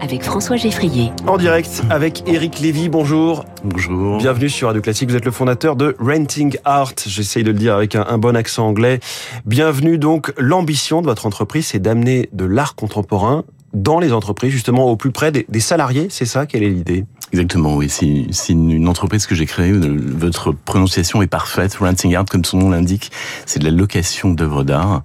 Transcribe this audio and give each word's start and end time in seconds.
avec 0.00 0.22
François 0.22 0.56
Geffrier. 0.56 1.12
En 1.26 1.36
direct 1.36 1.82
avec 1.90 2.28
Eric 2.28 2.60
Lévy, 2.60 2.88
bonjour. 2.88 3.44
Bonjour. 3.64 4.18
Bienvenue 4.18 4.48
sur 4.48 4.68
Radio 4.68 4.82
Classique, 4.82 5.08
vous 5.10 5.16
êtes 5.16 5.24
le 5.24 5.30
fondateur 5.30 5.76
de 5.76 5.96
Renting 5.98 6.58
Art, 6.64 6.92
j'essaye 7.06 7.44
de 7.44 7.50
le 7.50 7.58
dire 7.58 7.74
avec 7.74 7.94
un, 7.94 8.04
un, 8.08 8.18
bon 8.18 8.36
accent 8.36 8.66
anglais. 8.66 9.00
Bienvenue 9.46 9.98
donc, 9.98 10.32
l'ambition 10.36 11.00
de 11.00 11.06
votre 11.06 11.26
entreprise, 11.26 11.68
c'est 11.68 11.78
d'amener 11.78 12.28
de 12.32 12.44
l'art 12.44 12.74
contemporain 12.74 13.44
dans 13.74 13.98
les 13.98 14.12
entreprises, 14.12 14.52
justement 14.52 14.90
au 14.90 14.96
plus 14.96 15.10
près 15.10 15.32
des, 15.32 15.46
des 15.48 15.60
salariés, 15.60 16.06
c'est 16.08 16.26
ça 16.26 16.46
Quelle 16.46 16.62
est 16.62 16.70
l'idée? 16.70 17.04
Exactement, 17.34 17.74
oui. 17.74 17.88
C'est 17.90 18.52
une 18.52 18.86
entreprise 18.86 19.26
que 19.26 19.34
j'ai 19.34 19.44
créée. 19.44 19.72
Votre 19.72 20.52
prononciation 20.52 21.20
est 21.20 21.26
parfaite. 21.26 21.74
Renting 21.74 22.14
Art, 22.14 22.26
comme 22.26 22.44
son 22.44 22.58
nom 22.58 22.70
l'indique, 22.70 23.10
c'est 23.44 23.58
de 23.58 23.64
la 23.64 23.72
location 23.72 24.30
d'œuvres 24.30 24.62
d'art. 24.62 25.02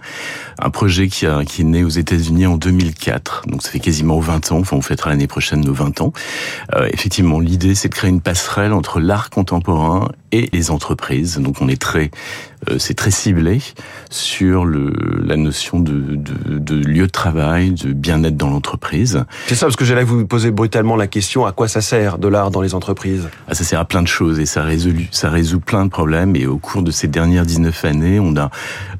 Un 0.59 0.69
projet 0.69 1.07
qui, 1.07 1.25
a, 1.25 1.43
qui 1.43 1.61
est 1.61 1.65
né 1.65 1.83
aux 1.83 1.89
États-Unis 1.89 2.45
en 2.45 2.57
2004. 2.57 3.45
Donc 3.47 3.63
ça 3.63 3.71
fait 3.71 3.79
quasiment 3.79 4.19
20 4.19 4.51
ans. 4.51 4.59
Enfin, 4.59 4.77
on 4.77 4.81
fêtera 4.81 5.09
l'année 5.09 5.25
prochaine 5.25 5.61
nos 5.61 5.73
20 5.73 6.01
ans. 6.01 6.13
Euh, 6.75 6.87
effectivement, 6.93 7.39
l'idée, 7.39 7.73
c'est 7.73 7.89
de 7.89 7.95
créer 7.95 8.11
une 8.11 8.21
passerelle 8.21 8.73
entre 8.73 8.99
l'art 8.99 9.31
contemporain 9.31 10.09
et 10.31 10.49
les 10.53 10.71
entreprises. 10.71 11.37
Donc 11.39 11.61
on 11.61 11.67
est 11.67 11.81
très, 11.81 12.11
euh, 12.69 12.77
c'est 12.77 12.93
très 12.93 13.11
ciblé 13.11 13.61
sur 14.09 14.65
le, 14.65 14.93
la 15.23 15.37
notion 15.37 15.79
de, 15.79 15.91
de, 16.15 16.57
de 16.57 16.75
lieu 16.75 17.07
de 17.07 17.11
travail, 17.11 17.71
de 17.71 17.93
bien-être 17.93 18.37
dans 18.37 18.49
l'entreprise. 18.49 19.23
C'est 19.47 19.55
ça, 19.55 19.65
parce 19.65 19.75
que 19.75 19.85
j'allais 19.85 20.03
vous 20.03 20.25
poser 20.25 20.51
brutalement 20.51 20.95
la 20.95 21.07
question 21.07 21.45
à 21.45 21.51
quoi 21.51 21.67
ça 21.67 21.81
sert 21.81 22.17
de 22.17 22.27
l'art 22.27 22.51
dans 22.51 22.61
les 22.61 22.73
entreprises? 22.73 23.29
Ah, 23.47 23.55
Ça 23.55 23.63
sert 23.63 23.79
à 23.79 23.85
plein 23.85 24.01
de 24.01 24.07
choses 24.07 24.39
et 24.39 24.45
ça 24.45 24.63
résout, 24.63 24.93
ça 25.11 25.29
résout 25.29 25.59
plein 25.59 25.85
de 25.85 25.89
problèmes. 25.89 26.35
Et 26.35 26.45
au 26.47 26.57
cours 26.57 26.83
de 26.83 26.91
ces 26.91 27.07
dernières 27.07 27.45
19 27.45 27.85
années, 27.85 28.19
on 28.19 28.35
a, 28.35 28.49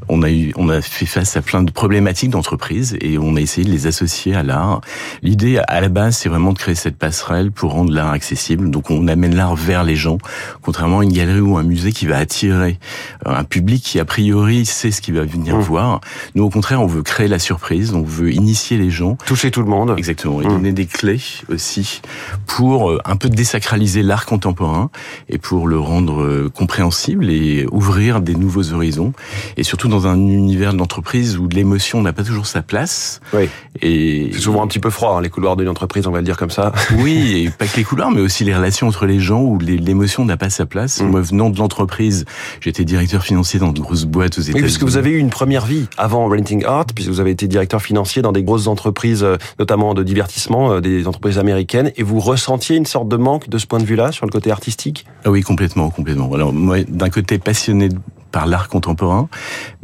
on 0.08 0.24
a 0.24 0.30
eu, 0.32 0.54
on 0.56 0.70
a 0.70 0.82
fait 0.82 1.06
face 1.06 1.36
à 1.38 1.42
plein 1.42 1.64
de 1.64 1.72
problématiques 1.72 2.30
d'entreprise 2.32 2.98
et 3.02 3.18
on 3.18 3.36
a 3.36 3.42
essayé 3.42 3.66
de 3.68 3.72
les 3.72 3.88
associer 3.88 4.36
à 4.36 4.44
l'art. 4.44 4.82
L'idée, 5.22 5.60
à 5.68 5.82
la 5.82 5.90
base, 5.90 6.18
c'est 6.18 6.30
vraiment 6.30 6.54
de 6.54 6.58
créer 6.58 6.76
cette 6.76 6.98
passerelle 6.98 7.52
pour 7.52 7.72
rendre 7.74 7.94
l'art 7.94 8.12
accessible. 8.12 8.70
Donc 8.70 8.90
on 8.90 9.08
amène 9.08 9.36
l'art 9.36 9.56
vers 9.56 9.84
les 9.84 9.96
gens, 9.96 10.18
contrairement 10.62 11.00
à 11.00 11.04
une 11.04 11.12
galerie 11.20 11.42
ou 11.42 11.58
un 11.58 11.64
musée 11.64 11.92
qui 11.92 12.06
va 12.06 12.18
attirer 12.18 12.80
un 13.26 13.44
public 13.44 13.84
qui 13.84 14.00
a 14.00 14.06
priori 14.06 14.66
sait 14.66 14.92
ce 14.92 15.02
qu'il 15.02 15.16
va 15.16 15.24
venir 15.24 15.58
mmh. 15.58 15.62
voir. 15.62 16.02
Nous, 16.36 16.44
au 16.44 16.50
contraire, 16.50 16.82
on 16.82 16.88
veut 16.88 17.04
créer 17.04 17.28
la 17.28 17.40
surprise, 17.40 17.94
on 17.94 18.04
veut 18.04 18.32
initier 18.32 18.78
les 18.78 18.90
gens, 18.90 19.18
toucher 19.26 19.52
tout 19.52 19.62
le 19.62 19.68
monde, 19.68 19.94
exactement, 19.98 20.42
et 20.42 20.46
mmh. 20.46 20.50
donner 20.50 20.72
des 20.72 20.86
clés 20.86 21.22
aussi 21.50 22.02
pour 22.46 23.00
un 23.04 23.16
peu 23.16 23.30
désacraliser 23.30 24.02
l'art 24.02 24.26
contemporain 24.26 24.90
et 25.28 25.38
pour 25.38 25.68
le 25.68 25.80
rendre 25.80 26.48
compréhensible 26.50 27.30
et 27.30 27.66
ouvrir 27.72 28.22
des 28.22 28.36
nouveaux 28.36 28.72
horizons. 28.74 29.14
Et 29.58 29.64
surtout 29.64 29.88
dans 29.88 30.08
un 30.08 30.16
univers 30.16 30.74
d'entreprise 30.74 31.38
où 31.38 31.48
l'émotion 31.48 32.02
n'a 32.02 32.14
pas 32.14 32.24
toujours 32.24 32.46
sa 32.46 32.62
place. 32.62 33.20
Oui. 33.34 33.50
Et 33.82 34.30
c'est 34.34 34.40
souvent 34.40 34.64
un 34.64 34.68
petit 34.68 34.80
peu 34.80 34.90
froid 34.90 35.18
hein, 35.18 35.22
les 35.22 35.30
couloirs 35.30 35.56
d'une 35.56 35.70
entreprise, 35.70 36.08
on 36.08 36.12
va 36.12 36.20
le 36.20 36.26
dire 36.26 36.38
comme 36.38 36.52
ça. 36.52 36.72
Oui, 36.98 37.44
et 37.46 37.50
pas 37.50 37.68
que 37.68 37.78
les 37.78 37.84
couloirs, 37.84 38.12
mais 38.12 38.22
aussi 38.22 38.44
les 38.44 38.56
relations 38.56 38.88
entre 38.88 39.06
les 39.06 39.20
gens 39.20 39.42
où 39.42 39.60
l'émotion 39.60 40.26
n'a 40.26 40.38
pas 40.38 40.50
sa 40.50 40.66
place. 40.66 41.02
Mmh. 41.02 41.09
Moi, 41.10 41.22
venant 41.22 41.50
de 41.50 41.58
l'entreprise, 41.58 42.26
j'étais 42.62 42.86
directeur 42.86 43.24
financier 43.24 43.60
dans 43.60 43.72
de 43.72 43.80
grosses 43.80 44.06
boîtes 44.06 44.38
aux 44.38 44.42
États-Unis. 44.42 44.60
Oui, 44.60 44.64
puisque 44.64 44.84
vous 44.84 44.98
avez 44.98 45.12
eu 45.12 45.18
une 45.18 45.30
première 45.30 45.66
vie 45.66 45.88
avant 45.98 46.28
Renting 46.30 46.64
Art, 46.66 46.86
puisque 46.94 47.10
vous 47.10 47.20
avez 47.20 47.32
été 47.32 47.48
directeur 47.48 47.82
financier 47.82 48.22
dans 48.22 48.32
des 48.32 48.44
grosses 48.44 48.68
entreprises, 48.68 49.26
notamment 49.58 49.94
de 49.94 50.04
divertissement, 50.04 50.80
des 50.80 51.08
entreprises 51.08 51.38
américaines, 51.38 51.92
et 51.98 52.04
vous 52.04 52.20
ressentiez 52.20 52.76
une 52.76 52.86
sorte 52.86 53.08
de 53.08 53.18
manque 53.18 53.50
de 53.50 53.58
ce 53.58 53.66
point 53.66 53.80
de 53.80 53.86
vue-là 53.86 54.12
sur 54.12 54.26
le 54.26 54.32
côté 54.32 54.52
artistique? 54.52 55.06
Ah 55.26 55.32
Oui, 55.32 55.42
complètement, 55.42 55.90
complètement. 55.90 56.32
Alors 56.34 56.54
moi, 56.54 56.84
d'un 56.84 57.10
côté 57.10 57.38
passionné 57.38 57.90
par 58.32 58.48
l'art 58.48 58.68
contemporain, 58.70 59.28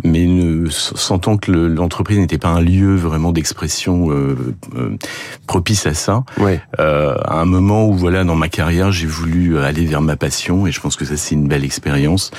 mais 0.04 0.26
ne, 0.26 0.70
sentant 0.70 1.38
que 1.38 1.52
l'entreprise 1.52 2.20
n'était 2.20 2.38
pas 2.38 2.50
un 2.50 2.62
lieu 2.62 2.96
vraiment 2.96 3.32
d'expression 3.32 4.12
euh, 4.12 4.56
euh, 4.76 4.98
propice 5.48 5.86
à 5.88 5.94
ça. 5.94 6.24
Ouais. 6.38 6.62
Euh, 6.80 7.16
à 7.26 7.40
un 7.40 7.46
moment 7.46 7.88
où 7.88 7.94
voilà 7.94 8.24
dans 8.24 8.36
ma 8.36 8.50
carrière 8.50 8.92
j'ai 8.92 9.08
voulu 9.08 9.58
aller 9.58 9.86
vers 9.86 10.02
ma 10.02 10.16
passion 10.16 10.68
et 10.68 10.72
je 10.72 10.80
pense 10.80 10.96
que 10.96 11.06
ça 11.06 11.18
c'est 11.18 11.36
une 11.36 11.48
belle 11.48 11.64
expérience. 11.64 12.32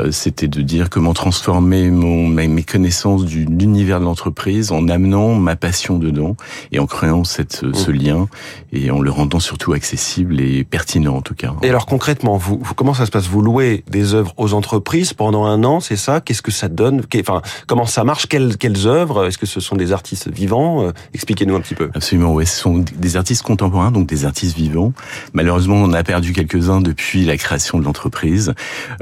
Euh, 0.00 0.10
C'était 0.10 0.48
de 0.48 0.62
dire 0.62 0.90
comment 0.90 1.14
transformer 1.14 1.90
mon 1.90 2.26
mes 2.28 2.62
connaissances 2.62 3.24
de 3.24 3.30
l'univers 3.30 4.00
de 4.00 4.04
l'entreprise 4.04 4.72
en 4.72 4.88
amenant 4.88 5.34
ma 5.34 5.56
passion 5.56 5.98
dedans 5.98 6.36
et 6.72 6.78
en 6.78 6.86
créant 6.86 7.24
cette 7.24 7.62
mmh. 7.62 7.74
ce 7.74 7.90
lien 7.90 8.28
et 8.72 8.90
en 8.90 9.00
le 9.00 9.10
rendant 9.10 9.40
surtout 9.40 9.72
accessible 9.72 10.40
et 10.40 10.64
pertinent 10.64 11.16
en 11.16 11.22
tout 11.22 11.34
cas. 11.34 11.54
Et 11.62 11.68
alors 11.68 11.86
concrètement, 11.86 12.36
vous, 12.36 12.58
vous 12.62 12.74
comment 12.74 12.94
ça 12.94 13.06
se 13.06 13.10
passe? 13.10 13.26
Vous 13.28 13.42
louez 13.42 13.84
des 13.90 14.14
œuvres 14.14 14.34
aux 14.36 14.54
entreprises 14.54 15.12
pendant 15.12 15.35
un 15.44 15.64
an, 15.64 15.80
c'est 15.80 15.96
ça? 15.96 16.20
Qu'est-ce 16.20 16.42
que 16.42 16.52
ça 16.52 16.68
donne? 16.68 17.02
Enfin, 17.20 17.42
comment 17.66 17.86
ça 17.86 18.04
marche? 18.04 18.26
Quelles, 18.26 18.86
œuvres? 18.86 19.26
Est-ce 19.26 19.38
que 19.38 19.46
ce 19.46 19.60
sont 19.60 19.76
des 19.76 19.92
artistes 19.92 20.30
vivants? 20.30 20.92
Expliquez-nous 21.14 21.56
un 21.56 21.60
petit 21.60 21.74
peu. 21.74 21.90
Absolument, 21.94 22.32
oui. 22.34 22.46
Ce 22.46 22.60
sont 22.60 22.78
des 22.78 23.16
artistes 23.16 23.42
contemporains, 23.42 23.90
donc 23.90 24.06
des 24.06 24.24
artistes 24.24 24.56
vivants. 24.56 24.92
Malheureusement, 25.32 25.76
on 25.76 25.92
a 25.92 26.02
perdu 26.02 26.32
quelques-uns 26.32 26.80
depuis 26.80 27.24
la 27.24 27.36
création 27.36 27.78
de 27.78 27.84
l'entreprise. 27.84 28.54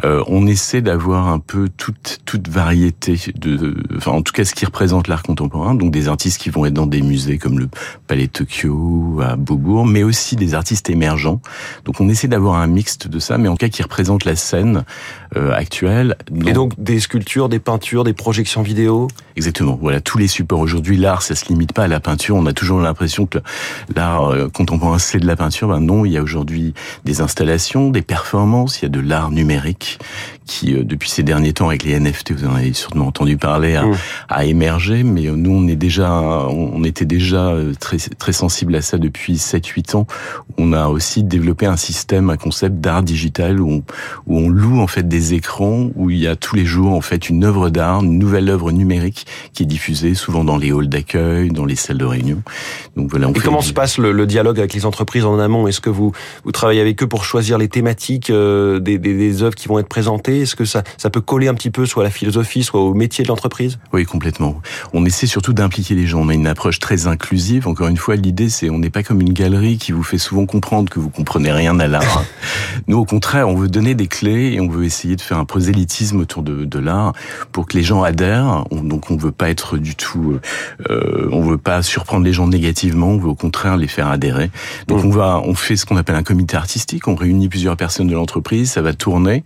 Euh, 0.05 0.23
on 0.27 0.47
essaie 0.47 0.83
d'avoir 0.83 1.29
un 1.29 1.39
peu 1.39 1.69
toute 1.77 2.49
variété 2.49 3.19
de, 3.35 3.77
enfin, 3.97 4.13
en 4.13 4.23
tout 4.23 4.33
cas, 4.33 4.45
ce 4.45 4.55
qui 4.55 4.65
représente 4.65 5.09
l'art 5.09 5.23
contemporain. 5.23 5.75
Donc 5.75 5.91
des 5.91 6.09
artistes 6.09 6.41
qui 6.41 6.51
vont 6.51 6.65
être 6.67 6.75
dans 6.75 6.87
des 6.87 7.03
musées 7.03 7.39
comme 7.39 7.59
le 7.59 7.69
Palais 8.07 8.29
Tokyo 8.29 9.21
à 9.23 9.37
Beaubourg, 9.37 9.87
mais 9.87 10.03
aussi 10.03 10.37
des 10.37 10.55
artistes 10.55 10.91
émergents. 10.91 11.41
Donc 11.85 12.01
on 12.01 12.09
essaie 12.09 12.29
d'avoir 12.29 12.57
un 12.57 12.67
mixte 12.67 13.09
de 13.09 13.19
ça, 13.19 13.39
mais 13.39 13.49
en 13.49 13.57
cas 13.57 13.69
qui 13.69 13.83
représente 13.83 14.25
la 14.25 14.37
scène 14.37 14.85
euh, 15.37 15.53
actuelle. 15.53 16.17
Et 16.47 16.53
donc 16.53 16.73
des 16.79 17.01
sculptures, 17.01 17.49
des 17.49 17.59
peintures, 17.59 18.05
des 18.05 18.13
projections 18.13 18.63
vidéo? 18.63 19.09
Exactement. 19.37 19.79
Voilà, 19.81 20.01
tous 20.01 20.19
les 20.19 20.29
supports 20.29 20.61
aujourd'hui, 20.61 20.97
l'art, 20.97 21.23
ça 21.23 21.35
se 21.35 21.47
limite 21.47 21.73
pas 21.73 21.85
à 21.85 21.89
la 21.89 22.01
peinture. 22.01 22.37
On 22.37 22.47
a 22.47 22.53
toujours 22.53 22.81
l'impression 22.81 23.27
que 23.27 23.39
l'art 23.95 24.33
contemporain 24.53 24.99
c'est 24.99 25.19
de 25.19 25.27
la 25.27 25.37
peinture. 25.37 25.69
Ben 25.69 25.81
non, 25.81 26.05
il 26.05 26.13
y 26.13 26.19
a 26.19 26.23
aujourd'hui 26.23 26.75
des 27.05 27.21
installations, 27.21 27.91
des 27.91 28.03
performances, 28.03 28.81
il 28.81 28.85
y 28.85 28.87
a 28.87 28.91
de 28.91 29.01
l'art 29.01 29.31
numérique 29.31 29.99
qui, 30.47 30.75
depuis 30.75 31.09
ces 31.09 31.23
derniers 31.23 31.55
temps, 31.55 31.69
avec 31.69 31.85
les 31.85 31.99
NFT, 31.99 32.33
vous 32.33 32.47
en 32.47 32.55
avez 32.55 32.75
sûrement 32.75 33.07
entendu 33.07 33.39
parler, 33.39 33.77
a, 33.77 33.85
mmh. 33.85 33.97
a 34.29 34.45
émergé. 34.45 35.03
Mais 35.03 35.23
nous, 35.23 35.53
on 35.53 35.67
est 35.67 35.77
déjà, 35.77 36.13
on 36.13 36.85
était 36.85 37.07
déjà 37.07 37.55
très 37.81 37.97
très 37.97 38.33
sensible 38.33 38.75
à 38.77 38.83
ça 38.83 38.99
depuis 38.99 39.35
7-8 39.35 39.97
ans. 39.97 40.07
On 40.59 40.73
a 40.73 40.89
aussi 40.89 41.23
développé 41.25 41.67
un 41.67 41.77
système, 41.77 42.31
un 42.31 42.37
concept 42.37 42.77
d'art 42.77 43.03
digital 43.03 43.61
où 43.61 43.71
on, 43.71 43.83
où 44.27 44.39
on 44.39 44.49
loue 44.49 44.81
en 44.81 44.87
fait 44.87 45.09
des 45.09 45.35
écrans 45.35 45.91
où 45.95 46.11
il 46.11 46.19
y 46.19 46.27
a 46.27 46.37
tous 46.37 46.57
les 46.57 46.65
jours 46.65 46.93
en 46.93 47.01
fait 47.01 47.29
une 47.29 47.45
œuvre 47.45 47.71
d'art, 47.71 48.03
une 48.03 48.19
nouvelle 48.19 48.49
œuvre 48.49 48.73
numérique 48.73 49.24
qui 49.53 49.63
est 49.63 49.67
diffusée 49.67 50.15
souvent 50.15 50.45
dans 50.45 50.57
les 50.57 50.71
halls 50.71 50.89
d'accueil, 50.89 51.51
dans 51.51 51.65
les 51.65 51.77
salles 51.77 51.99
de 51.99 52.05
réunion. 52.05 52.43
Donc 52.97 53.11
voilà. 53.11 53.29
On 53.29 53.33
Et 53.33 53.41
comment 53.41 53.61
se 53.61 53.73
passe 53.73 53.99
le, 53.99 54.13
le, 54.13 54.27
dialogue 54.27 54.59
avec 54.59 54.75
les 54.75 54.87
entreprises 54.87 55.25
en 55.25 55.39
amont? 55.39 55.67
Est-ce 55.69 55.81
que 55.81 55.91
vous 55.91 56.13
vous 56.45 56.53
travaillez 56.53 56.81
avec 56.81 57.03
eux 57.03 57.07
pour 57.07 57.25
choisir 57.25 57.59
les 57.59 57.69
thématiques 57.69 58.31
euh, 58.31 58.79
des, 58.81 58.99
des, 58.99 59.15
des 59.15 59.43
œuvres 59.43 59.55
qui 59.55 59.69
vont 59.69 59.79
être 59.79 59.89
présentées? 59.89 60.43
Est-ce 60.43 60.57
que 60.57 60.65
ça 60.65 60.83
ça 60.97 61.11
peut 61.11 61.21
coller 61.21 61.49
un 61.49 61.55
petit 61.55 61.71
peu 61.71 61.87
soit 61.87 62.03
à 62.03 62.05
la 62.05 62.11
philosophie, 62.11 62.63
soit 62.63 62.81
au 62.81 62.95
métier 62.95 63.25
de 63.25 63.29
l'entreprise? 63.29 63.79
Oui, 63.93 64.05
complètement. 64.05 64.61
On 64.93 65.05
essaie 65.05 65.27
surtout 65.27 65.53
d'impliquer 65.53 65.95
les 65.95 66.07
gens. 66.07 66.21
On 66.21 66.29
a 66.29 66.35
une 66.35 66.47
approche 66.47 66.79
très 66.79 67.07
inclusive. 67.07 67.69
Encore 67.69 67.89
une 67.89 67.97
fois, 67.97 68.17
l'idée 68.17 68.49
c'est 68.49 68.71
on 68.71 68.79
n'est 68.79 68.91
pas 68.91 69.03
comme 69.03 69.21
une 69.21 69.33
galerie 69.33 69.79
qui 69.79 69.93
vous 69.93 70.03
fait 70.03 70.19
souvent 70.19 70.47
comprendre 70.47 70.91
que 70.91 70.99
vous 70.99 71.11
comprenez 71.11 71.53
rien 71.53 71.79
à 71.79 71.87
l'art. 71.87 72.25
Nous, 72.87 72.99
au 72.99 73.05
contraire, 73.05 73.49
on 73.49 73.55
veut 73.55 73.69
donner 73.69 73.95
des 73.95 74.07
clés 74.07 74.53
et 74.53 74.61
on 74.61 74.69
veut 74.69 74.85
essayer 74.85 75.17
de 75.17 75.21
faire 75.21 75.39
un 75.39 75.45
prosélytisme 75.45 76.21
autour 76.21 76.43
de, 76.43 76.65
de 76.65 76.79
l'art 76.79 77.13
pour 77.53 77.67
que 77.67 77.77
les 77.77 77.83
gens 77.83 78.03
adhèrent. 78.03 78.65
On, 78.71 78.83
donc, 78.83 79.11
on 79.11 79.14
veut 79.17 79.33
pas 79.33 79.51
être 79.51 79.79
du 79.79 79.95
tout, 79.95 80.39
euh, 80.91 81.29
on 81.33 81.43
veut 81.43 81.59
pas 81.59 81.83
surprendre 81.83 82.25
les 82.25 82.33
gens 82.33 82.47
négativement. 82.47 83.09
On 83.09 83.19
veut 83.19 83.29
au 83.29 83.35
contraire 83.35 83.77
les 83.77 83.89
faire 83.89 84.09
adhérer. 84.09 84.51
Donc, 84.89 85.05
mmh. 85.05 85.07
on 85.07 85.11
va, 85.11 85.43
on 85.45 85.55
fait 85.55 85.77
ce 85.77 85.87
qu'on 85.87 85.97
appelle 85.97 86.17
un 86.17 86.23
comité 86.23 86.57
artistique. 86.57 87.09
On 87.09 87.15
réunit 87.15 87.49
plusieurs 87.49 87.77
personnes 87.77 88.09
de 88.09 88.15
l'entreprise. 88.15 88.71
Ça 88.71 88.83
va 88.83 88.93
tourner. 88.93 89.45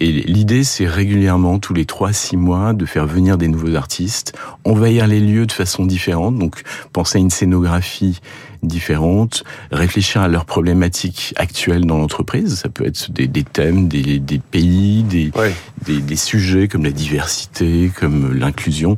Et 0.00 0.12
l'idée, 0.12 0.64
c'est 0.64 0.86
régulièrement, 0.86 1.58
tous 1.58 1.74
les 1.74 1.84
trois, 1.84 2.12
six 2.12 2.36
mois, 2.36 2.72
de 2.72 2.86
faire 2.86 3.06
venir 3.06 3.38
des 3.38 3.48
nouveaux 3.48 3.74
artistes, 3.74 4.36
envahir 4.64 5.06
les 5.06 5.20
lieux 5.20 5.46
de 5.46 5.52
façon 5.52 5.86
différente. 5.86 6.38
Donc, 6.38 6.62
penser 6.92 7.18
à 7.18 7.20
une 7.20 7.30
scénographie 7.30 8.20
différentes, 8.62 9.44
réfléchir 9.72 10.22
à 10.22 10.28
leurs 10.28 10.44
problématiques 10.44 11.34
actuelles 11.36 11.86
dans 11.86 11.98
l'entreprise. 11.98 12.56
Ça 12.56 12.68
peut 12.68 12.86
être 12.86 13.10
des, 13.10 13.26
des 13.26 13.44
thèmes, 13.44 13.88
des, 13.88 14.18
des 14.18 14.38
pays, 14.38 15.02
des, 15.02 15.30
ouais. 15.36 15.54
des, 15.86 16.00
des, 16.00 16.16
sujets 16.16 16.68
comme 16.68 16.84
la 16.84 16.90
diversité, 16.90 17.90
comme 17.98 18.34
l'inclusion, 18.34 18.96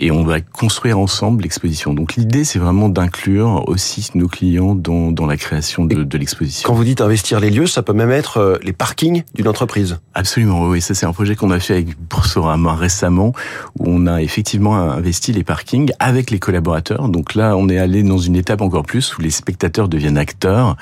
et 0.00 0.10
on 0.10 0.24
va 0.24 0.40
construire 0.40 0.98
ensemble 0.98 1.42
l'exposition. 1.42 1.94
Donc 1.94 2.14
l'idée, 2.16 2.44
c'est 2.44 2.58
vraiment 2.58 2.88
d'inclure 2.88 3.68
aussi 3.68 4.08
nos 4.14 4.28
clients 4.28 4.74
dans, 4.74 5.12
dans 5.12 5.26
la 5.26 5.36
création 5.36 5.84
de, 5.84 6.04
de 6.04 6.18
l'exposition. 6.18 6.66
Quand 6.66 6.74
vous 6.74 6.84
dites 6.84 7.00
investir 7.00 7.40
les 7.40 7.50
lieux, 7.50 7.66
ça 7.66 7.82
peut 7.82 7.92
même 7.92 8.10
être 8.10 8.38
euh, 8.38 8.58
les 8.62 8.72
parkings 8.72 9.24
d'une 9.34 9.48
entreprise. 9.48 9.98
Absolument, 10.14 10.68
oui. 10.68 10.80
Ça, 10.80 10.94
c'est 10.94 11.06
un 11.06 11.12
projet 11.12 11.36
qu'on 11.36 11.50
a 11.50 11.60
fait 11.60 11.74
avec 11.74 11.98
Boursorama 12.08 12.74
récemment, 12.74 13.32
où 13.78 13.84
on 13.86 14.06
a 14.06 14.22
effectivement 14.22 14.76
investi 14.76 15.32
les 15.32 15.44
parkings 15.44 15.92
avec 15.98 16.30
les 16.30 16.38
collaborateurs. 16.38 17.08
Donc 17.08 17.34
là, 17.34 17.56
on 17.56 17.68
est 17.68 17.78
allé 17.78 18.02
dans 18.02 18.18
une 18.18 18.36
étape 18.36 18.60
encore 18.62 18.84
plus 18.84 19.01
où 19.16 19.20
les 19.20 19.30
spectateurs 19.30 19.88
deviennent 19.88 20.18
acteurs 20.18 20.76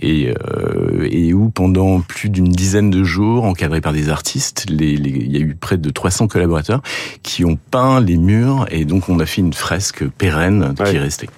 et, 0.00 0.32
euh, 0.46 1.08
et 1.10 1.32
où 1.32 1.50
pendant 1.50 2.00
plus 2.00 2.30
d'une 2.30 2.48
dizaine 2.48 2.90
de 2.90 3.04
jours, 3.04 3.44
encadrés 3.44 3.80
par 3.80 3.92
des 3.92 4.08
artistes, 4.08 4.66
les, 4.68 4.96
les, 4.96 5.10
il 5.10 5.32
y 5.32 5.36
a 5.36 5.40
eu 5.40 5.54
près 5.54 5.76
de 5.76 5.90
300 5.90 6.28
collaborateurs 6.28 6.82
qui 7.22 7.44
ont 7.44 7.58
peint 7.70 8.00
les 8.00 8.16
murs 8.16 8.66
et 8.70 8.84
donc 8.84 9.08
on 9.08 9.18
a 9.20 9.26
fait 9.26 9.40
une 9.40 9.52
fresque 9.52 10.06
pérenne 10.08 10.74
ouais. 10.78 10.90
qui 10.90 10.96
est 10.96 11.00
restée. 11.00 11.28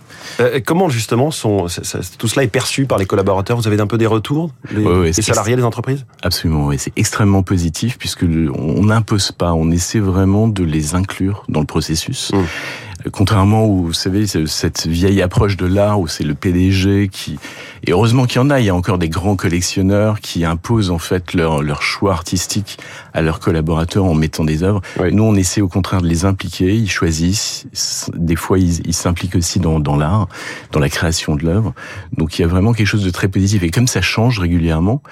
Euh, 0.41 0.61
comment 0.65 0.89
justement 0.89 1.31
sont, 1.31 1.67
tout 2.19 2.29
cela 2.29 2.43
est 2.45 2.49
perçu 2.49 2.87
par 2.87 2.99
les 2.99 3.07
collaborateurs? 3.07 3.57
Vous 3.57 3.67
avez 3.67 3.81
un 3.81 3.87
peu 3.87 3.99
des 3.99 4.07
retours? 4.07 4.51
Les, 4.71 4.85
ouais, 4.85 5.07
les 5.07 5.23
salariés 5.23 5.57
des 5.57 5.65
entreprises? 5.65 6.05
Absolument, 6.23 6.67
oui. 6.67 6.77
C'est 6.79 6.93
extrêmement 6.97 7.43
positif 7.43 7.99
puisque 7.99 8.25
on 8.25 8.85
n'impose 8.85 9.33
pas, 9.33 9.53
on 9.55 9.71
essaie 9.71 10.01
vraiment 10.01 10.49
de 10.49 10.65
les 10.65 10.95
inclure 10.95 11.45
dans 11.49 11.61
le 11.61 11.67
processus. 11.67 12.33
Mmh. 12.33 12.39
Contrairement 13.13 13.67
où, 13.67 13.85
vous 13.85 13.93
savez, 13.93 14.27
cette 14.27 14.87
vieille 14.87 15.23
approche 15.23 15.57
de 15.57 15.67
l'art 15.67 16.01
où 16.01 16.09
c'est 16.09 16.25
le 16.25 16.35
PDG 16.35 17.09
qui, 17.09 17.39
et 17.85 17.93
heureusement 17.93 18.25
qu'il 18.25 18.41
y 18.41 18.45
en 18.45 18.51
a, 18.51 18.59
il 18.59 18.67
y 18.67 18.69
a 18.69 18.75
encore 18.75 18.99
des 18.99 19.09
grands 19.09 19.37
collectionneurs 19.37 20.19
qui 20.19 20.45
imposent 20.45 20.91
en 20.91 20.99
fait 20.99 21.33
leur, 21.35 21.63
leur 21.63 21.83
choix 21.83 22.13
artistique 22.13 22.79
à 23.15 23.23
leurs 23.23 23.39
collaborateurs 23.39 24.05
en 24.05 24.15
mettant 24.15 24.45
des 24.45 24.65
œuvres. 24.65 24.81
Nous, 25.13 25.23
on 25.23 25.37
essaie 25.37 25.61
au 25.61 25.69
contraire 25.69 26.03
de 26.03 26.09
les 26.09 26.25
impliquer, 26.25 26.75
ils 26.75 26.91
choisissent, 26.91 27.67
des 28.15 28.35
fois 28.35 28.59
ils 28.59 28.95
s'impliquent 28.95 29.37
aussi 29.37 29.61
dans, 29.61 29.79
dans 29.79 29.97
l'art, 29.97 30.16
dans 30.73 30.81
la 30.81 30.89
création 30.89 31.35
de 31.37 31.45
l'œuvre. 31.45 31.73
Donc 32.17 32.39
il 32.39 32.43
y 32.43 32.45
a 32.45 32.49
vraiment 32.49 32.73
quelque 32.73 32.87
chose 32.87 33.05
de 33.05 33.11
très 33.11 33.29
positif. 33.29 33.63
Et 33.63 33.71
comme 33.71 33.87
ça 33.87 34.01
change 34.01 34.39
régulièrement, 34.39 35.03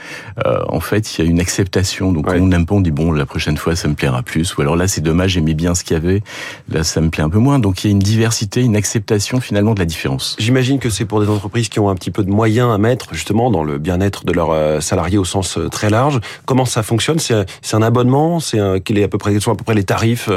euh, 0.45 0.59
en 0.69 0.81
fait, 0.81 1.19
il 1.19 1.25
y 1.25 1.27
a 1.27 1.31
une 1.31 1.41
acceptation. 1.41 2.13
Donc 2.13 2.29
on 2.29 2.47
n'aime 2.47 2.67
pas, 2.67 2.75
on 2.75 2.81
dit 2.81 2.91
bon, 2.91 3.13
la 3.13 3.27
prochaine 3.27 3.57
fois 3.57 3.77
ça 3.77 3.89
me 3.89 3.95
plaira 3.95 4.23
plus. 4.23 4.57
Ou 4.57 4.63
alors 4.63 4.77
là, 4.77 4.89
c'est 4.89 5.01
dommage, 5.01 5.33
j'aimais 5.33 5.55
bien 5.55 5.75
ce 5.75 5.85
qu'il 5.85 5.95
y 5.95 5.97
avait, 5.97 6.23
là 6.71 6.85
ça 6.85 7.01
me 7.01 7.11
plaît 7.11 7.25
un 7.25 7.31
peu 7.31 7.39
moins. 7.39 7.59
Donc 7.59 7.85
il 7.85 7.89
y 7.89 7.91
a 7.91 7.93
une 7.93 7.99
diversité, 7.99 8.63
une 8.63 8.77
acceptation 8.77 9.41
finalement 9.41 9.75
de 9.75 9.81
la 9.81 9.87
différence. 9.87 10.37
J'imagine 10.39 10.79
que 10.79 10.91
c'est 10.91 11.05
pour 11.05 11.21
des 11.21 11.29
entreprises 11.29 11.69
qui 11.69 11.81
ont 11.81 11.89
un 11.89 11.95
petit 11.95 12.11
peu 12.11 12.25
de 12.25 12.31
moyens 12.31 12.73
à 12.73 12.79
mettre 12.79 13.15
justement 13.15 13.51
dans 13.51 13.65
le 13.65 13.79
bien-être 13.79 14.25
de 14.25 14.33
leurs 14.33 14.51
euh, 14.51 14.81
salariés 14.81 15.19
au 15.19 15.25
sens 15.25 15.59
euh, 15.59 15.69
très 15.69 15.91
large. 15.91 16.21
Comment 16.47 16.65
ça 16.65 16.83
fonctionne? 16.83 17.19
C'est 17.19 17.45
un 17.75 17.83
abonnement? 17.83 18.41
C'est 18.41 18.59
quel 18.85 18.99
est 18.99 19.05
à 19.05 19.09
peu 19.09 19.19
près 19.19 19.39
sont 19.41 19.53
à 19.53 19.57
peu 19.57 19.65
près 19.65 19.75
les 19.75 19.85
tarifs? 19.85 20.31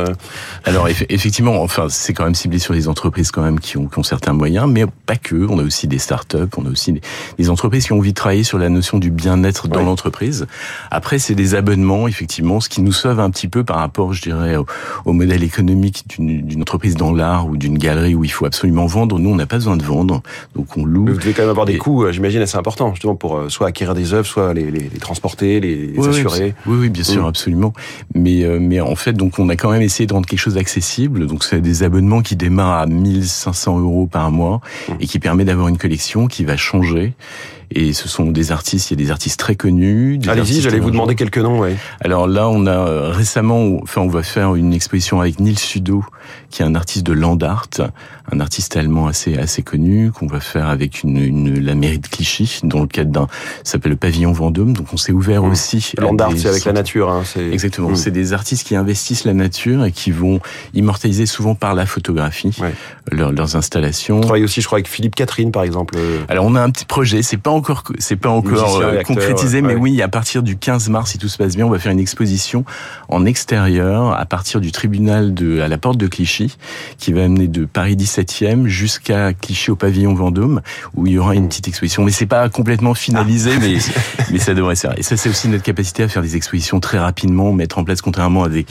Alors 0.66 0.88
effectivement, 0.88 1.62
enfin 1.62 1.88
c'est 1.90 2.14
quand 2.14 2.24
même 2.24 2.36
ciblé 2.36 2.60
sur 2.60 2.74
les 2.74 2.88
entreprises 2.88 3.32
quand 3.32 3.42
même 3.42 3.60
qui 3.60 3.78
ont, 3.78 3.88
qui 3.88 4.00
ont 4.00 4.04
certains 4.04 4.34
moyens, 4.34 4.47
mais 4.68 4.86
pas 5.06 5.16
que. 5.16 5.48
On 5.50 5.60
a 5.60 5.64
aussi 5.64 5.88
des 5.88 6.00
startups, 6.00 6.38
on 6.58 6.66
a 6.66 6.70
aussi 6.70 7.00
des, 7.38 7.50
entreprises 7.50 7.86
qui 7.86 7.94
ont 7.94 7.98
envie 7.98 8.12
de 8.12 8.16
travailler 8.16 8.44
sur 8.44 8.58
la 8.58 8.70
notion 8.70 8.98
du 8.98 9.10
bien-être 9.10 9.68
dans 9.68 9.84
l'entreprise. 9.84 10.48
Après, 10.92 11.20
c'est 11.20 11.36
des 11.36 11.56
abonnements 11.56 12.08
effectivement, 12.08 12.60
ce 12.60 12.70
qui 12.70 12.82
nous 12.82 12.92
sauve 12.92 13.20
un 13.20 13.30
petit 13.30 13.48
peu 13.48 13.64
par 13.64 13.78
rapport, 13.78 14.14
je 14.14 14.22
dirais, 14.22 14.56
au, 14.56 14.66
au 15.06 15.14
modèle 15.14 15.44
économique 15.44 16.06
d'une 16.10 16.62
entreprise 16.62 16.96
dans 16.96 17.14
l'art 17.14 17.48
ou 17.48 17.58
d'une 17.58 17.78
galerie 17.78 18.16
où 18.16 18.24
il 18.24 18.32
faut 18.32 18.46
absolument 18.46 18.86
vendre. 18.86 19.20
Nous, 19.20 19.30
on 19.30 19.36
n'a 19.36 19.46
pas 19.46 19.58
besoin 19.58 19.78
de 19.78 19.84
vendre, 19.84 20.22
donc 20.56 20.78
on 20.78 20.86
loue. 20.86 21.08
vous 21.08 21.20
devez 21.20 21.34
quand 21.34 21.44
même 21.44 21.50
avoir 21.50 21.66
des 21.66 21.78
coûts, 21.78 22.04
euh, 22.04 22.12
j'imagine, 22.12 22.42
assez 22.42 22.58
importants, 22.58 22.92
justement, 22.94 23.16
pour 23.16 23.38
euh, 23.38 23.50
soit 23.50 23.68
acquérir 23.68 23.94
des 23.96 24.14
œuvres, 24.14 24.28
soit 24.28 24.54
les, 24.54 24.70
les, 24.70 24.90
les 24.90 25.00
transporter, 25.00 25.60
les, 25.60 25.94
assurer. 26.00 26.54
Oui, 26.66 26.78
oui, 26.82 26.90
bien 26.90 27.04
sûr, 27.04 27.24
mm. 27.24 27.28
absolument. 27.28 27.74
Mais, 28.16 28.44
euh, 28.44 28.60
mais 28.60 28.80
en 28.82 28.96
fait, 28.96 29.14
donc, 29.14 29.40
on 29.40 29.50
a 29.50 29.56
quand 29.56 29.72
même 29.72 29.82
essayé 29.82 30.08
de 30.08 30.14
rendre 30.14 30.28
quelque 30.28 30.40
chose 30.40 30.56
d'accessible. 30.56 31.28
Donc, 31.28 31.44
c'est 31.44 31.62
des 31.62 31.84
abonnements 31.84 32.22
qui 32.22 32.36
démarrent 32.36 32.80
à 32.80 32.86
1500 32.86 33.80
euros 33.80 34.08
par 34.08 34.32
mois 34.32 34.37
et 35.00 35.08
qui 35.08 35.20
permet 35.20 35.46
d'avoir 35.46 35.68
une 35.68 35.78
collection 35.78 36.28
qui 36.28 36.46
va 36.46 36.58
changer 36.58 37.14
et 37.72 37.94
ce 37.94 38.08
sont 38.08 38.32
des 38.32 38.52
artistes, 38.52 38.92
il 38.92 39.00
y 39.00 39.02
a 39.02 39.06
des 39.06 39.12
artistes 39.12 39.40
très 39.40 39.56
connus. 39.56 40.20
Allez-y, 40.28 40.62
j'allais 40.62 40.80
vous 40.80 40.92
demander 40.92 41.16
quelques 41.16 41.38
noms. 41.38 41.60
Ouais. 41.60 41.76
Alors 42.02 42.28
là, 42.28 42.48
on 42.48 42.66
a 42.66 43.12
récemment, 43.12 43.80
enfin, 43.82 44.02
on 44.02 44.08
va 44.08 44.24
faire 44.24 44.56
une 44.56 44.74
exposition 44.74 45.20
avec 45.20 45.40
Neil 45.40 45.58
Sudo, 45.58 46.04
qui 46.50 46.62
est 46.62 46.66
un 46.66 46.76
artiste 46.76 47.06
de 47.06 47.14
land 47.14 47.38
art, 47.42 47.68
un 48.32 48.40
artiste 48.40 48.78
allemand 48.78 49.08
assez 49.08 49.38
assez 49.38 49.64
connu 49.64 50.12
qu'on 50.12 50.28
va 50.28 50.40
faire 50.40 50.68
avec 50.68 51.04
une, 51.04 51.18
une, 51.18 51.60
la 51.60 51.76
mairie 51.76 52.00
de 52.00 52.08
Clichy 52.08 52.60
dans 52.64 52.82
le 52.82 52.88
cadre 52.88 53.12
d'un 53.12 53.28
s'appelle 53.64 53.92
le 53.92 53.98
pavillon 53.98 54.32
Vendôme. 54.32 54.74
Donc 54.74 54.94
on 54.94 54.98
s'est 54.98 55.12
ouvert 55.12 55.44
mmh. 55.44 55.52
aussi. 55.52 55.92
Land 55.98 56.18
art, 56.18 56.32
c'est 56.36 56.50
avec 56.50 56.66
la 56.66 56.74
nature. 56.74 57.10
Hein, 57.10 57.24
Exactement. 57.52 57.90
Mmh. 57.90 57.96
C'est 57.96 58.12
des 58.12 58.34
artistes 58.34 58.68
qui 58.68 58.76
investissent 58.76 59.26
la 59.26 59.34
nature 59.34 59.86
et 59.86 59.92
qui 59.92 60.12
vont 60.12 60.40
immortaliser 60.74 61.26
souvent 61.26 61.56
par 61.56 61.76
la 61.76 61.86
photographie 61.86 62.56
ouais. 62.62 62.74
leurs 63.12 63.56
installations. 63.56 64.18
On 64.18 64.22
travaille 64.22 64.44
aussi, 64.44 64.62
je 64.62 64.68
crois, 64.68 64.78
avec 64.78 64.88
Philippe 64.88 65.16
Catherine, 65.16 65.52
par 65.52 65.64
exemple. 65.64 65.96
Alors 66.30 66.46
on 66.46 66.56
a 66.56 66.62
un 66.62 66.70
petit 66.70 66.86
projet. 66.86 67.22
C'est 67.22 67.38
pas 67.38 67.52
encore 67.58 67.84
c'est 68.00 68.16
pas 68.16 68.30
encore 68.30 68.80
euh, 68.82 69.02
concrétisé, 69.04 69.62
mais 69.62 69.76
oui, 69.76 70.02
à 70.02 70.08
partir 70.08 70.44
du 70.44 70.58
15 70.58 70.90
mars, 70.90 71.12
si 71.12 71.18
tout 71.18 71.28
se 71.28 71.38
passe 71.38 71.56
bien, 71.56 71.66
on 71.66 71.70
va 71.70 71.80
faire 71.80 71.92
une 71.92 72.00
exposition 72.00 72.64
en 73.10 73.26
extérieur 73.26 74.18
à 74.18 74.26
partir 74.26 74.62
du 74.62 74.72
tribunal 74.72 75.34
de 75.34 75.60
à 75.60 75.68
la 75.68 75.78
porte 75.78 75.98
de 75.98 76.08
Clichy, 76.08 76.58
qui 76.98 77.14
va 77.14 77.24
amener 77.24 77.48
de 77.48 77.66
Paris 77.66 77.96
17e 77.96 78.68
jusqu'à 78.68 79.34
Clichy 79.34 79.72
au 79.72 79.76
pavillon 79.76 80.14
Vendôme, 80.14 80.62
où 80.96 81.08
il 81.08 81.14
y 81.14 81.18
aura 81.18 81.36
une 81.36 81.48
petite 81.48 81.68
exposition. 81.68 82.04
Mais 82.04 82.12
c'est 82.12 82.26
pas 82.26 82.48
complètement 82.50 82.94
finalisé, 82.94 83.52
ah. 83.56 83.60
mais 83.60 83.78
mais 84.32 84.40
ça 84.40 84.54
devrait 84.54 84.76
se 84.76 84.82
faire. 84.82 84.98
Et 84.98 85.04
ça, 85.04 85.18
c'est 85.18 85.30
aussi 85.30 85.48
notre 85.48 85.64
capacité 85.64 86.04
à 86.04 86.08
faire 86.08 86.22
des 86.22 86.36
expositions 86.36 86.80
très 86.80 87.00
rapidement, 87.00 87.52
mettre 87.52 87.78
en 87.78 87.84
place, 87.84 88.02
contrairement 88.02 88.44
à 88.44 88.50
des 88.50 88.66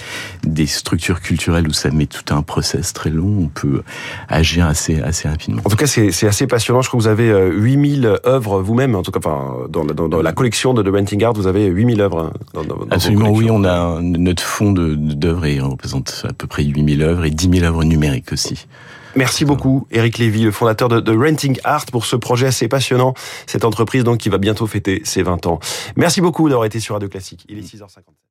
des 0.44 0.66
structures 0.66 1.20
culturelles 1.20 1.68
où 1.68 1.72
ça 1.72 1.90
met 1.90 2.06
tout 2.06 2.34
un 2.34 2.42
process 2.42 2.92
très 2.92 3.10
long, 3.10 3.44
on 3.44 3.48
peut 3.48 3.82
agir 4.28 4.66
assez 4.66 5.00
assez 5.00 5.28
rapidement. 5.28 5.62
En 5.64 5.70
tout 5.70 5.76
cas, 5.76 5.86
c'est 5.86 6.26
assez 6.26 6.46
passionnant. 6.46 6.82
Je 6.82 6.88
crois 6.88 6.98
que 6.98 7.02
vous 7.02 7.08
avez 7.08 7.32
8000 7.50 8.06
euh, 8.06 8.16
œuvres 8.26 8.60
vous-même, 8.76 8.94
en 8.94 9.02
tout 9.02 9.10
cas, 9.10 9.20
enfin, 9.20 9.66
dans, 9.70 9.84
dans, 9.84 10.08
dans, 10.08 10.20
la 10.22 10.32
collection 10.32 10.74
de 10.74 10.82
The 10.82 10.92
Renting 10.92 11.24
Art, 11.24 11.32
vous 11.32 11.46
avez 11.46 11.64
8000 11.66 12.00
œuvres. 12.02 12.30
Hein, 12.54 12.62
dans, 12.68 12.86
Absolument, 12.90 13.30
oui, 13.30 13.48
on 13.50 13.64
a 13.64 14.00
notre 14.02 14.42
fonds 14.42 14.72
d'œuvres 14.72 15.46
et 15.46 15.60
on 15.62 15.70
représente 15.70 16.26
à 16.28 16.32
peu 16.34 16.46
près 16.46 16.62
8000 16.62 17.02
œuvres 17.02 17.24
et 17.24 17.30
10 17.30 17.58
000 17.60 17.64
œuvres 17.64 17.84
numériques 17.84 18.32
aussi. 18.32 18.66
Merci 19.14 19.46
beaucoup, 19.46 19.86
Eric 19.90 20.18
Lévy, 20.18 20.42
le 20.42 20.50
fondateur 20.50 20.90
de, 20.90 21.00
de, 21.00 21.16
Renting 21.16 21.58
Art, 21.64 21.86
pour 21.86 22.04
ce 22.04 22.16
projet 22.16 22.48
assez 22.48 22.68
passionnant. 22.68 23.14
Cette 23.46 23.64
entreprise 23.64 24.04
donc 24.04 24.18
qui 24.18 24.28
va 24.28 24.36
bientôt 24.36 24.66
fêter 24.66 25.00
ses 25.04 25.22
20 25.22 25.46
ans. 25.46 25.58
Merci 25.96 26.20
beaucoup 26.20 26.50
d'avoir 26.50 26.66
été 26.66 26.80
sur 26.80 26.96
Radio 26.96 27.08
Classique. 27.08 27.46
Il 27.48 27.56
est 27.56 27.62
6h50. 27.62 28.25